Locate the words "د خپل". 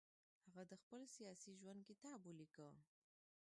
0.71-1.01